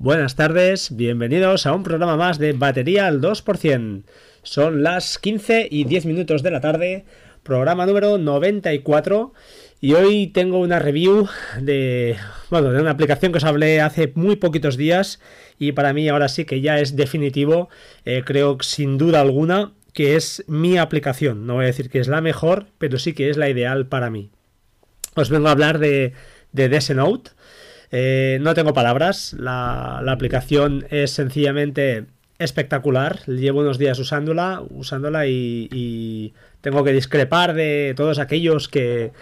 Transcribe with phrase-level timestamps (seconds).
[0.00, 4.02] buenas tardes, bienvenidos a un programa más de Batería al 2%.
[4.42, 7.04] Son las 15 y 10 minutos de la tarde,
[7.42, 9.34] programa número 94
[9.78, 11.28] y hoy tengo una review
[11.60, 12.16] de,
[12.48, 15.20] bueno, de una aplicación que os hablé hace muy poquitos días
[15.58, 17.68] y para mí ahora sí que ya es definitivo,
[18.06, 21.46] eh, creo sin duda alguna que es mi aplicación.
[21.46, 24.08] No voy a decir que es la mejor, pero sí que es la ideal para
[24.08, 24.30] mí.
[25.14, 26.14] Os vengo a hablar de,
[26.52, 27.32] de Note.
[27.92, 32.06] Eh, no tengo palabras, la, aplicación es sencillamente
[32.38, 33.20] espectacular.
[33.26, 39.12] Llevo unos días usándola, usándola y, tengo que discrepar de todos aquellos que,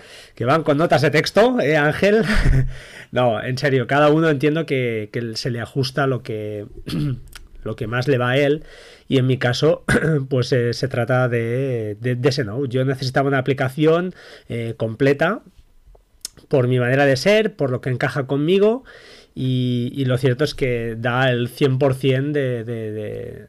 [0.40, 2.24] van con notas de texto, ¿eh, Ángel?
[3.12, 6.66] no, en serio, cada uno entiendo que, se le ajusta lo que,
[7.62, 8.64] lo que más le va a él.
[9.08, 9.84] Y en mi caso,
[10.28, 12.66] pues eh, se trata de, de, ese no.
[12.66, 14.14] Yo necesitaba una aplicación
[14.48, 15.42] eh, completa
[16.48, 18.84] por mi manera de ser, por lo que encaja conmigo
[19.40, 23.48] y, lo cierto es que da el 100% de, de,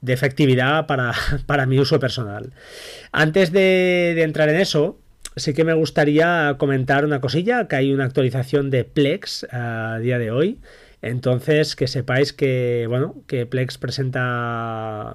[0.00, 1.12] de, efectividad para,
[1.46, 2.52] para, mi uso personal.
[3.12, 4.98] Antes de, entrar en eso,
[5.36, 10.18] sí que me gustaría comentar una cosilla, que hay una actualización de Plex a día
[10.18, 10.58] de hoy.
[11.00, 15.14] Entonces, que sepáis que, bueno, que Plex presenta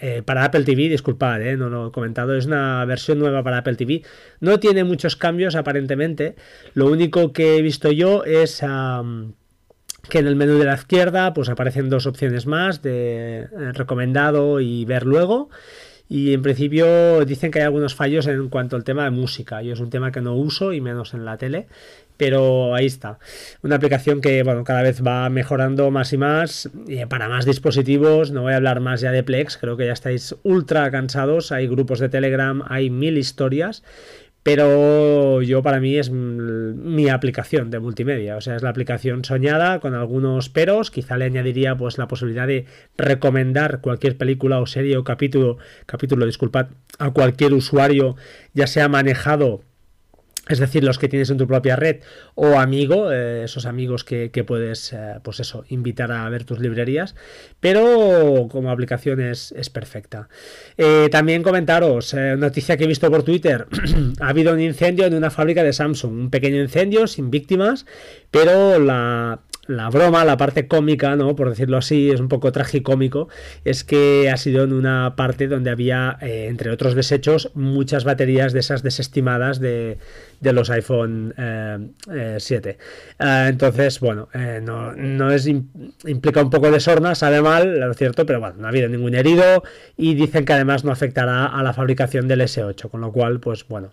[0.00, 3.58] eh, para Apple TV, disculpad, eh, no lo he comentado, es una versión nueva para
[3.58, 4.02] Apple TV.
[4.40, 6.36] No tiene muchos cambios aparentemente.
[6.74, 8.62] Lo único que he visto yo es
[10.08, 14.60] que en el menú de la izquierda pues aparecen dos opciones más de eh, recomendado
[14.60, 15.50] y ver luego.
[16.08, 19.62] Y en principio dicen que hay algunos fallos en cuanto al tema de música.
[19.62, 21.66] Yo es un tema que no uso y menos en la tele.
[22.16, 23.18] Pero ahí está.
[23.62, 26.70] Una aplicación que bueno, cada vez va mejorando más y más.
[26.86, 29.92] Y para más dispositivos, no voy a hablar más ya de Plex, creo que ya
[29.92, 31.52] estáis ultra cansados.
[31.52, 33.82] Hay grupos de Telegram, hay mil historias.
[34.46, 39.80] Pero yo para mí es mi aplicación de multimedia, o sea, es la aplicación soñada
[39.80, 42.64] con algunos peros, quizá le añadiría pues la posibilidad de
[42.96, 46.68] recomendar cualquier película o serie o capítulo, capítulo, disculpad,
[47.00, 48.14] a cualquier usuario,
[48.54, 49.62] ya sea manejado
[50.48, 52.00] es decir, los que tienes en tu propia red
[52.34, 57.16] o amigo, eh, esos amigos que, puedes, eh, pues eso, invitar a ver tus librerías,
[57.58, 60.28] pero como aplicación es, perfecta.
[60.78, 63.66] Eh, también comentaros, noticia que he visto por Twitter,
[64.20, 67.84] ha habido un incendio en una fábrica de Samsung, un pequeño incendio sin víctimas,
[68.30, 71.34] pero la, la broma, la parte cómica, ¿no?
[71.36, 73.28] Por decirlo así, es un poco tragicómico,
[73.64, 78.52] es que ha sido en una parte donde había, eh, entre otros desechos, muchas baterías
[78.52, 79.98] de esas desestimadas de,
[80.40, 81.34] los iPhone
[82.38, 82.70] 7.
[82.70, 82.76] Eh,
[83.18, 84.28] eh, entonces, bueno,
[84.62, 88.66] no, no, es implica un poco de sorna, sabe mal, lo cierto, pero bueno, no
[88.66, 89.62] ha habido ningún herido
[89.96, 93.66] y dicen que además no afectará a la fabricación del S8, con lo cual, pues
[93.68, 93.90] bueno,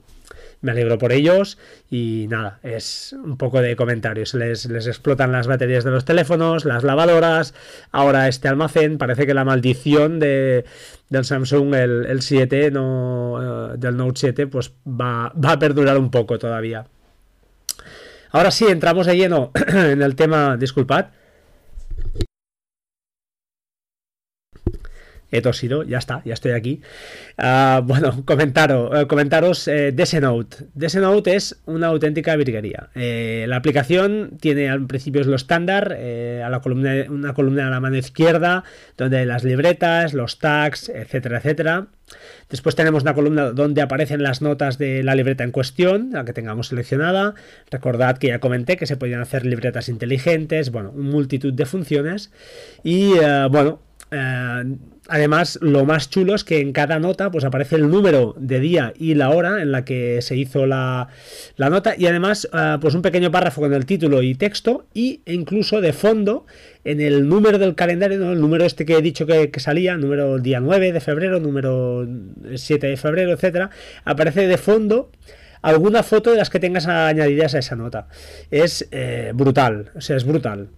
[0.63, 1.59] me alegro por ellos
[1.91, 4.33] y nada, es un poco de comentarios.
[4.33, 7.53] Les, explotan las baterías de los teléfonos, las lavadoras,
[7.91, 10.65] ahora este almacén, parece que la maldición de,
[11.09, 16.09] del Samsung, el, 7, no, eh, del Note 7, pues va, va a perdurar un
[16.09, 16.85] poco todavía.
[18.31, 21.07] Ahora sí, entramos de lleno en el tema, disculpad.
[25.33, 26.81] He tosido, ya está, ya estoy aquí.
[27.37, 29.91] Ah, bueno, comentaros, eh, comentaros eh.
[29.91, 32.89] Desenote es una auténtica virguería.
[32.93, 37.71] Eh, la aplicación tiene al principio es lo estándar, a la columna, una columna a
[37.71, 38.63] la mano izquierda,
[38.95, 41.87] donde hay las libretas, los tags, etcétera, etcétera.
[42.49, 46.33] Después tenemos una columna donde aparecen las notas de la libreta en cuestión, la que
[46.33, 47.33] tengamos seleccionada.
[47.71, 52.31] Recordad que ya comenté que se podían hacer libretas inteligentes, bueno, multitud de funciones.
[52.83, 53.13] Y
[53.49, 53.79] bueno,
[55.09, 58.93] Además, lo más chulo es que en cada nota pues aparece el número de día
[58.97, 61.09] y la hora en la que se hizo la,
[61.57, 65.33] nota y además eh, pues un pequeño párrafo con el título y texto y e
[65.33, 66.45] incluso de fondo
[66.83, 70.59] en el número del calendario, el número este que he dicho que, salía, número día
[70.59, 72.07] 9 de febrero, número
[72.55, 73.69] 7 de febrero, etcétera,
[74.03, 75.11] aparece de fondo
[75.61, 78.07] alguna foto de las que tengas añadidas a esa nota.
[78.51, 80.69] Es eh, brutal, o sea, es brutal.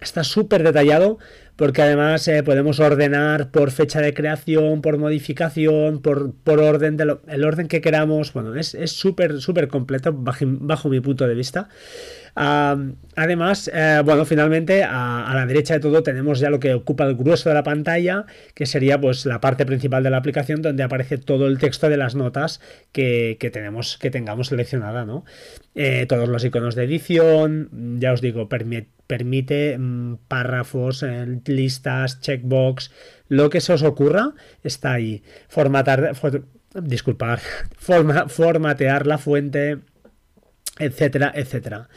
[0.00, 1.18] Está súper detallado
[1.58, 7.16] porque además eh, podemos ordenar por fecha de creación, por modificación, por, por orden, de
[7.26, 8.32] el orden que queramos.
[8.32, 11.68] Bueno, es súper, súper completo bajo, mi punto de vista.
[12.36, 17.16] además, eh, bueno, finalmente a, la derecha de todo tenemos ya lo que ocupa el
[17.16, 21.18] grueso de la pantalla, que sería pues la parte principal de la aplicación donde aparece
[21.18, 22.60] todo el texto de las notas
[22.92, 25.24] que, tenemos, que tengamos seleccionada, ¿no?
[25.74, 32.20] Eh, todos los iconos de edición, ya os digo, permite permite mm, párrafos, eh, listas,
[32.20, 32.90] checkbox,
[33.28, 35.22] lo que se os ocurra está ahí.
[35.48, 36.14] Formatar,
[36.82, 37.40] disculpar,
[38.28, 39.78] formatear la fuente,
[40.78, 41.88] etcétera, etcétera.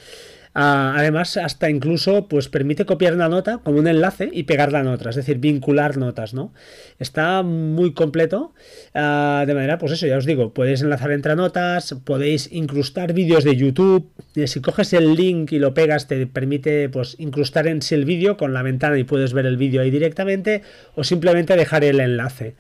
[0.53, 4.87] Ah, además, hasta incluso pues permite copiar una nota como un enlace y pegarla en
[4.87, 6.53] otra, es decir, vincular notas, ¿no?
[6.99, 8.53] Está muy completo.
[8.93, 13.45] Ah, de manera, pues eso, ya os digo, podéis enlazar entre notas, podéis incrustar vídeos
[13.45, 14.09] de YouTube.
[14.35, 18.03] Eh, si coges el link y lo pegas, te permite pues incrustar en sí el
[18.03, 20.63] vídeo con la ventana y puedes ver el vídeo ahí directamente,
[20.95, 22.55] o simplemente dejar el enlace.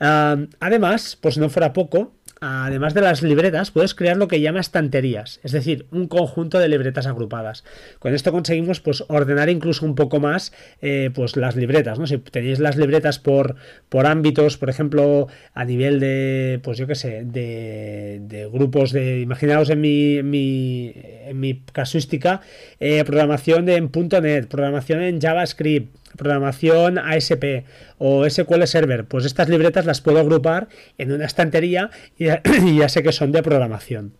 [0.00, 2.14] Ah, además, pues no fuera poco,
[2.44, 6.68] además de las libretas, puedes crear lo que llama estanterías, es decir, un conjunto de
[6.68, 7.64] libretas agrupadas.
[7.98, 10.52] Con esto conseguimos pues, ordenar incluso un poco más
[10.82, 11.98] eh, pues, las libretas.
[11.98, 12.06] ¿no?
[12.06, 13.56] Si tenéis las libretas por,
[13.88, 19.70] por ámbitos, por ejemplo, a nivel de, pues yo qué sé, de, grupos de, imaginaos
[19.70, 22.42] en mi, en mi, en mi casuística,
[22.78, 23.90] eh, programación en
[24.22, 27.64] .NET, programación en JavaScript, programación ASP
[27.98, 30.68] o SQL Server, pues estas libretas las puedo agrupar
[30.98, 34.14] en una estantería y ya, sé que son de programación.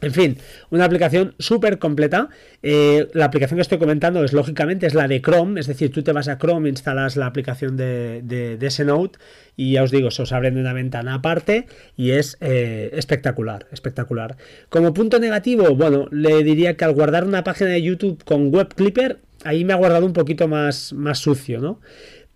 [0.00, 0.38] En fin,
[0.70, 2.28] una aplicación súper completa.
[2.62, 6.02] Eh, la aplicación que estoy comentando es lógicamente es la de Chrome, es decir, tú
[6.02, 9.18] te vas a Chrome, instalas la aplicación de, de, Note
[9.56, 14.36] y ya os digo, se os abre una ventana aparte y es eh, espectacular, espectacular.
[14.68, 18.74] Como punto negativo, bueno, le diría que al guardar una página de YouTube con Web
[18.74, 21.80] Clipper ahí me ha guardado un poquito más, más sucio, ¿no?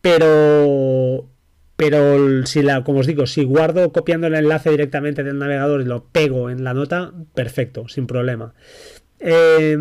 [0.00, 1.28] Pero,
[1.76, 5.84] pero si la, como os digo, si guardo copiando el enlace directamente del navegador y
[5.84, 8.54] lo pego en la nota, perfecto, sin problema.
[9.20, 9.76] Eh,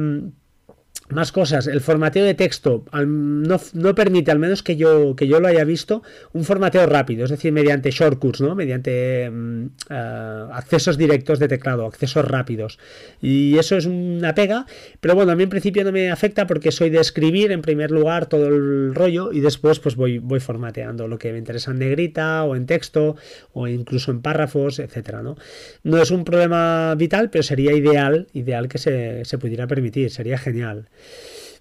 [1.10, 5.48] más cosas, el formateo de texto no, permite, al menos que yo, que yo lo
[5.48, 8.56] haya visto, un formateo rápido, es decir, mediante shortcuts, ¿no?
[8.56, 12.78] mediante mm, eh, accesos directos de teclado, accesos rápidos.
[13.22, 14.66] Y eso es una pega,
[15.00, 17.92] pero bueno, a mí en principio no me afecta porque soy de escribir en primer
[17.92, 21.80] lugar todo el rollo y después pues voy, voy formateando lo que me interesa en
[21.80, 23.16] negrita o en texto
[23.54, 25.22] o incluso en párrafos, etcétera.
[25.22, 25.38] ¿no?
[25.84, 30.38] no es un problema vital, pero sería ideal, ideal que se, se pudiera permitir, sería
[30.38, 30.90] genial.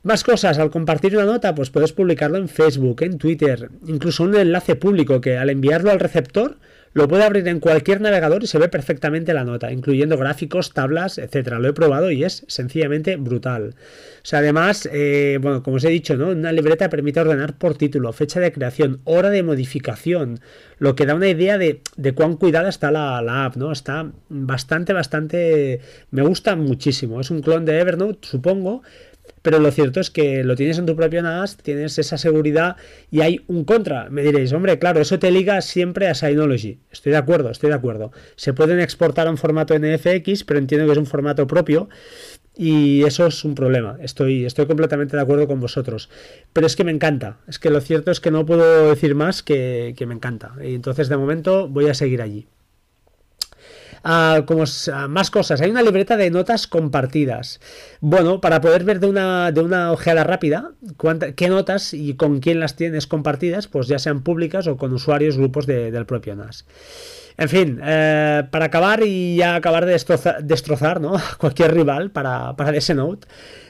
[0.03, 4.37] Más cosas, al compartir una nota, pues puedes publicarlo en Facebook, en Twitter, incluso un
[4.37, 6.59] enlace público que al enviarlo al receptor
[6.97, 11.19] lo puede abrir en cualquier navegador y se ve perfectamente la nota, incluyendo gráficos, tablas,
[11.19, 11.59] etcétera.
[11.59, 13.75] Lo he probado y es sencillamente brutal.
[13.75, 16.29] O sea, además, eh, bueno, como os he dicho, ¿no?
[16.31, 20.41] Una libreta permite ordenar por título, fecha de creación, hora de modificación,
[20.79, 21.83] lo que da una idea de,
[22.15, 23.73] cuán cuidada está la, la, app, ¿no?
[23.73, 25.81] Está bastante, bastante.
[26.11, 27.21] Me gusta muchísimo.
[27.21, 28.83] Es un clon de Evernote, supongo,
[29.47, 32.75] pero lo cierto es que lo tienes en tu propio NAS, tienes esa seguridad
[33.13, 34.11] y hay un contra.
[34.11, 36.81] Me diréis, hombre, claro, eso te liga siempre a Synology.
[36.91, 38.11] Estoy de acuerdo, estoy de acuerdo.
[38.35, 41.89] Se pueden exportar a un formato NFX, pero entiendo que es un formato propio.
[42.57, 43.99] Y eso es un problema.
[44.01, 46.11] Estoy, estoy completamente de acuerdo con vosotros.
[46.53, 47.37] Pero es que me encanta.
[47.47, 50.55] Es que lo cierto es que no puedo decir más que, que me encanta.
[50.61, 52.49] Y entonces, de momento, voy a seguir allí.
[54.05, 55.61] Ah, como ah, más cosas.
[55.61, 57.61] Hay una libreta de notas compartidas.
[58.01, 60.73] Bueno, para poder ver de una, de una ojeada rápida
[61.37, 65.37] qué notas y con quién las tienes compartidas, pues ya sean públicas o con usuarios,
[65.37, 66.65] grupos del propio NAS.
[67.39, 70.01] En fin, eh, para acabar y ya acabar de
[70.43, 71.17] destrozar, ¿no?
[71.39, 73.27] cualquier rival para, para ese Note.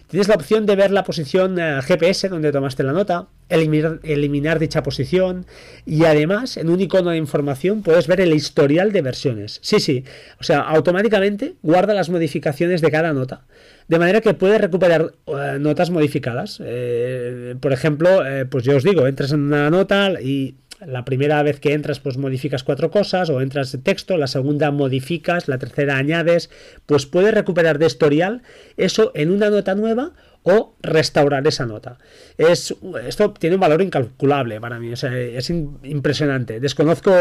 [0.08, 4.60] Tienes la opción de ver la posición eh, GPS donde tomaste la nota, eliminar, eliminar,
[4.60, 5.46] dicha posición
[5.84, 9.58] y además en un icono de información puedes ver el historial de versiones.
[9.62, 10.04] Sí, sí,
[10.38, 13.46] o sea, automáticamente guarda las modificaciones de cada nota.
[13.88, 16.60] De manera que puedes recuperar eh, notas modificadas.
[16.64, 20.54] Eh, por ejemplo, pues yo os digo, entras en una nota y
[20.84, 24.70] la primera vez que entras pues modificas cuatro cosas o entras de texto, la segunda
[24.70, 26.50] modificas, la tercera añades,
[26.86, 28.42] pues puedes recuperar de historial
[28.76, 31.98] eso en una nota nueva o restaurar esa nota.
[32.38, 32.74] Es,
[33.06, 36.60] esto tiene un valor incalculable para mí, es impresionante.
[36.60, 37.12] Desconozco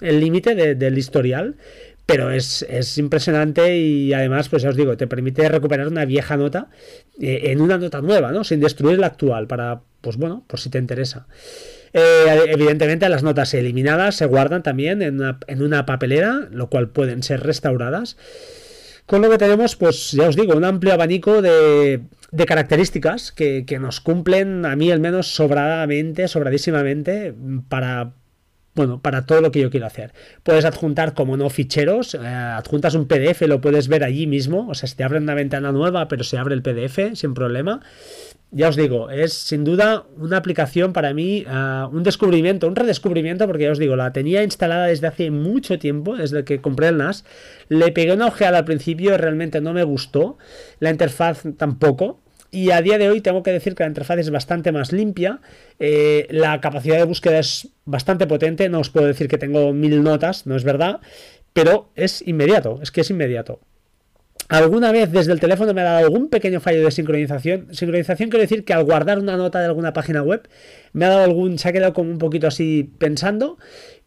[0.00, 1.56] el límite del historial,
[2.06, 6.68] pero es, impresionante y además, pues ya os digo, te permite recuperar una vieja nota
[7.20, 8.42] eh, en una nota nueva, ¿no?
[8.42, 11.26] Sin destruir la actual, para, pues bueno, por si te interesa.
[11.94, 17.40] Eh, evidentemente las notas eliminadas se guardan también en una, papelera, lo cual pueden ser
[17.40, 18.16] restauradas.
[19.06, 22.00] Con lo que tenemos, pues ya os digo, un amplio abanico de,
[22.46, 27.34] características que, nos cumplen, a mí al menos sobradamente, sobradísimamente,
[27.68, 28.12] para,
[28.74, 30.14] bueno, para todo lo que yo quiero hacer.
[30.44, 34.74] Puedes adjuntar como no ficheros, eh, adjuntas un PDF, lo puedes ver allí mismo, o
[34.74, 37.82] sea, se te abre una ventana nueva, pero se abre el PDF sin problema
[38.54, 43.46] ya os digo, es sin duda una aplicación para mí, ah, un descubrimiento, un redescubrimiento,
[43.46, 46.98] porque ya os digo, la tenía instalada desde hace mucho tiempo, desde que compré el
[46.98, 47.24] NAS.
[47.68, 50.36] Le pegué una ojeada al principio, realmente no me gustó,
[50.80, 52.20] la interfaz tampoco.
[52.50, 55.40] Y a día de hoy tengo que decir que la interfaz es bastante más limpia,
[55.78, 60.02] eh, la capacidad de búsqueda es bastante potente, no os puedo decir que tengo mil
[60.02, 61.00] notas, no es verdad,
[61.54, 63.60] pero es inmediato, es que es inmediato.
[64.48, 67.68] Alguna vez desde el teléfono me ha dado algún pequeño fallo de sincronización.
[67.74, 70.48] Sincronización quiere decir que al guardar una nota de alguna página web
[70.92, 73.58] me ha dado algún, se ha quedado como un poquito así pensando.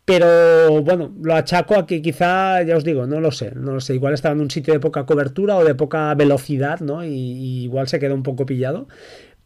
[0.05, 3.81] Pero bueno, lo achaco a que quizá, ya os digo, no lo sé, no lo
[3.81, 3.95] sé.
[3.95, 7.03] Igual estaba en un sitio de poca cobertura o de poca velocidad, ¿no?
[7.03, 8.87] Y, igual se quedó un poco pillado.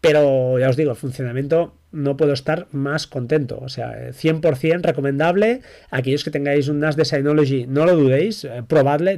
[0.01, 3.57] Pero ya os digo, el funcionamiento no puedo estar más contento.
[3.61, 5.61] O sea, 100% recomendable.
[5.91, 9.17] Aquellos que tengáis un NAS de Synology, no lo dudéis, eh, probadle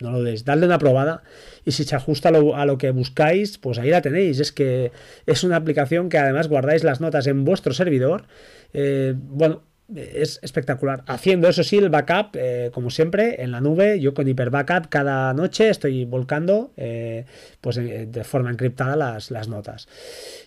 [0.00, 1.22] no lo deis, dadle una probada
[1.64, 4.40] y si se ajusta a lo, que buscáis, pues ahí la tenéis.
[4.40, 4.92] Es que
[5.26, 8.24] es una aplicación que además guardáis las notas en vuestro servidor.
[8.72, 9.62] Eh, bueno,
[9.94, 11.04] es espectacular.
[11.06, 14.88] Haciendo eso sí, el backup, eh, como siempre, en la nube, yo con Hyper Backup
[14.88, 17.26] cada noche estoy volcando eh,
[17.60, 19.86] pues de forma encriptada las, las, notas.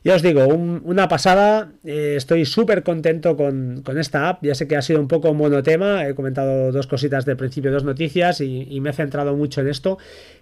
[0.04, 4.76] Ya os digo, una pasada, eh, estoy súper contento con, esta app, ya sé que
[4.76, 8.90] ha sido un poco monotema, he comentado dos cositas del principio, dos noticias y me
[8.90, 9.98] he centrado mucho en esto,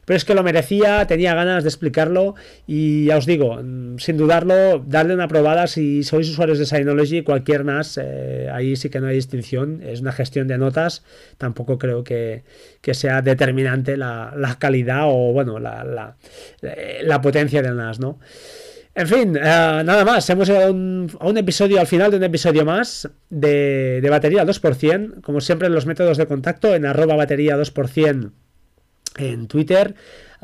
[0.06, 2.36] pero es que lo merecía, tenía ganas de explicarlo
[2.68, 7.24] y ya os digo, mm, sin dudarlo, darle una probada si sois usuarios de Synology,
[7.24, 11.04] cualquier NAS, eh, ahí que no hay distinción, es una gestión de notas,
[11.38, 12.44] tampoco creo que,
[12.92, 16.16] sea determinante la, calidad o bueno, la,
[16.62, 18.20] eh, la, potencia del NAS, ¿no?
[18.94, 20.30] En fin, eh, nada más.
[20.30, 25.22] Hemos llegado a un, episodio, al final de un episodio más de, de batería 2%.
[25.22, 28.32] Como siempre, los métodos de contacto en arroba batería 2%
[29.18, 29.96] en Twitter,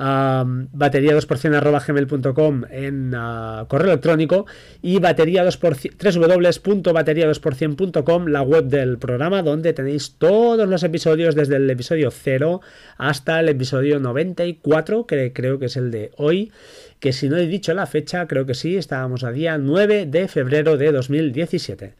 [0.01, 4.47] batería 2% arroba gmail.com en ah, correo electrónico
[4.81, 11.57] y batería 2%, www.batería 2%.com, la web del programa, donde tenéis todos los episodios desde
[11.57, 12.61] el episodio 0
[12.97, 16.51] hasta el episodio 94, que creo que es el de hoy,
[16.99, 20.27] que si no he dicho la fecha, creo que sí, estábamos a día 9 de
[20.27, 21.93] febrero de 2017.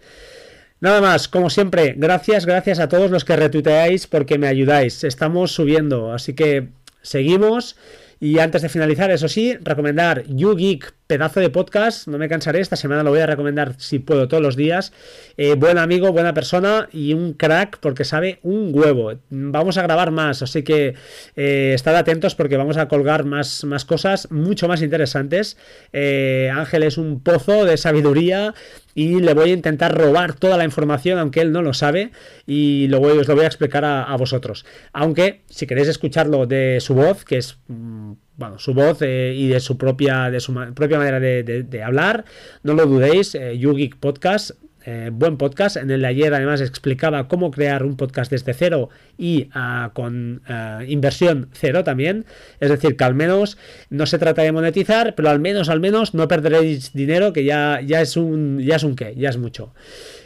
[0.79, 5.03] Nada más, como siempre, gracias, gracias a todos los que retuiteáis porque me ayudáis.
[5.03, 6.69] Estamos subiendo, así que
[7.01, 7.75] seguimos.
[8.19, 12.77] Y antes de finalizar, eso sí, recomendar YouGeek pedazo de podcast, no me cansaré, esta
[12.77, 14.93] semana lo voy a recomendar si puedo todos los días.
[15.35, 19.11] Eh, buen amigo, buena persona y un crack porque sabe un huevo.
[19.29, 20.95] Vamos a grabar más, así que
[21.35, 25.57] eh, estad atentos porque vamos a colgar más, más cosas mucho más interesantes.
[25.91, 28.53] Eh, Ángel es un pozo de sabiduría
[28.95, 32.11] y le voy a intentar robar toda la información, aunque él no lo sabe,
[32.47, 34.65] y lo voy, os lo voy a explicar a, vosotros.
[34.93, 39.59] Aunque, si queréis escucharlo de su voz, que es mm, bueno, su voz y de
[39.59, 42.25] su propia, de su propia manera de, hablar.
[42.63, 44.51] No lo dudéis, eh, YouGeek Podcast.
[44.83, 45.77] Eh, buen podcast.
[45.77, 50.41] En el de ayer además explicaba cómo crear un podcast desde cero y ah, con
[50.47, 52.25] ah, inversión cero también.
[52.59, 53.57] Es decir, que al menos
[53.91, 57.79] no se trata de monetizar, pero al menos, al menos no perderéis dinero, que ya,
[57.85, 59.73] ya es un ya es un qué, ya es mucho.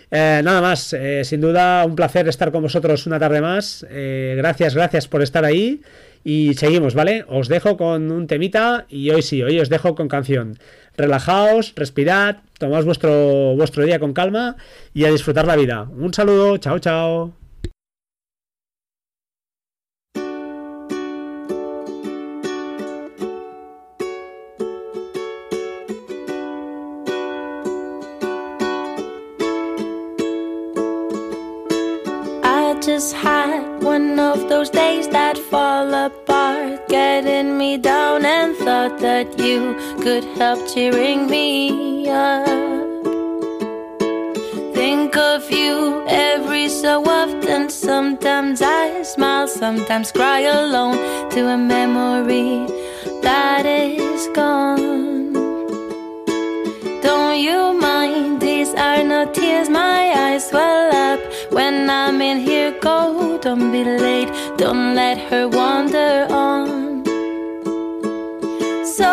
[0.10, 3.86] Eh, nada más, eh, sin duda un placer estar con vosotros una tarde más.
[3.90, 5.82] gracias, gracias por estar ahí.
[6.28, 7.24] Y seguimos, ¿vale?
[7.30, 10.58] Os dejo con un temita y hoy sí, hoy os dejo con canción.
[10.98, 14.56] Relajaos, respirad, tomad vuestro, vuestro día con calma
[14.92, 15.84] y a disfrutar la vida.
[15.84, 17.45] Un saludo, chao, chao.
[32.88, 39.74] One of those days that fall apart, getting me down, and thought that you
[40.04, 42.46] could help cheering me up.
[44.76, 47.72] Think of you every so often.
[47.72, 50.98] Sometimes I smile, sometimes cry alone
[51.32, 52.68] to a memory
[53.24, 55.34] that is gone.
[57.02, 58.42] Don't you mind?
[58.42, 60.75] These are not tears, my eyes well
[61.56, 62.72] when I'm in here.
[62.82, 67.06] Go, don't be late, don't let her wander on.
[68.98, 69.12] So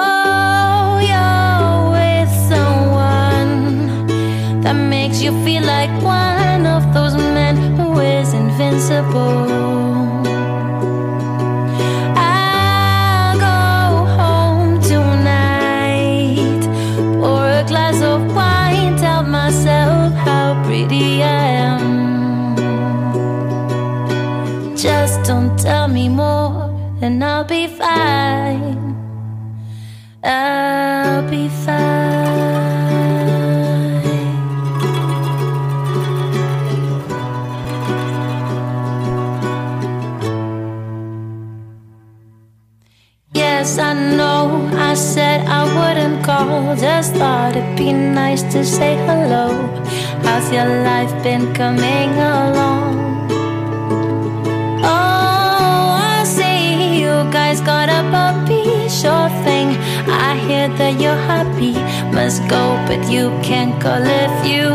[1.10, 4.08] you're with someone
[4.62, 9.81] that makes you feel like one of those men who is invincible.
[27.02, 28.94] And I'll be fine.
[30.22, 32.22] I'll be fine.
[43.34, 48.96] Yes, I know I said I wouldn't call, just thought it'd be nice to say
[49.06, 49.48] hello.
[50.22, 52.61] How's your life been coming along?
[57.52, 59.68] Boy's got a puppy, sure thing.
[60.08, 61.72] I hear that you're happy,
[62.14, 64.70] must go, but you can call if you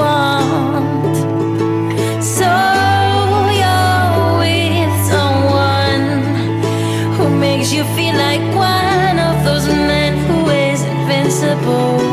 [0.00, 1.16] want.
[2.24, 2.50] So
[3.60, 6.06] you're with someone
[7.16, 12.11] who makes you feel like one of those men who is invincible.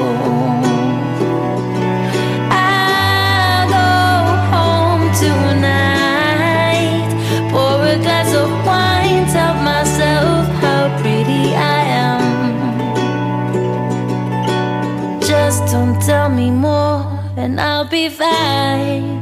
[18.08, 19.18] revive.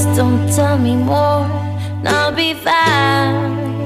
[0.00, 3.79] Just don't tell me more, and I'll be fine.